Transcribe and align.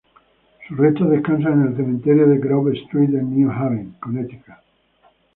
Sus 0.67 0.79
restos 0.79 1.11
descansan 1.11 1.61
en 1.61 1.67
el 1.67 1.75
Cementerio 1.77 2.25
de 2.27 2.39
Grove 2.39 2.73
Street, 2.73 3.13
en 3.13 3.35
New 3.39 3.51
Haven, 3.51 3.95
Connecticut. 3.99 4.55